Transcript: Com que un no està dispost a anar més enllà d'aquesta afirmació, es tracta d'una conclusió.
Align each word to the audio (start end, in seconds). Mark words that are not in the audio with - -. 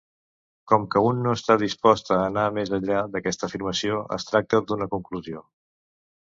Com 0.71 0.85
que 0.93 1.01
un 1.09 1.19
no 1.27 1.33
està 1.39 1.57
dispost 1.63 2.09
a 2.15 2.17
anar 2.29 2.45
més 2.55 2.71
enllà 2.79 3.03
d'aquesta 3.17 3.47
afirmació, 3.51 4.01
es 4.19 4.27
tracta 4.31 4.63
d'una 4.73 4.89
conclusió. 4.97 5.45